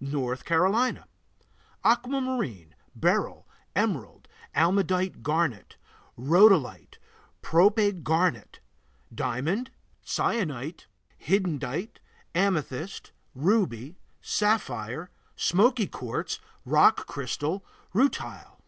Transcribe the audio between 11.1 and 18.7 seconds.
hiddenite, amethyst, ruby, sapphire, smoky quartz, rock crystal, rutile.